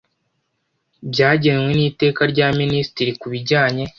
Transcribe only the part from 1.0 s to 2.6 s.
Byagenwe n iteka rya